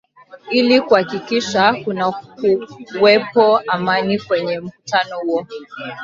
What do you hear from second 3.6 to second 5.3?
Amani kwenye mkutano